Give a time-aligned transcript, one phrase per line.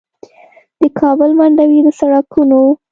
[0.81, 2.59] د کابل منډوي د سړکونو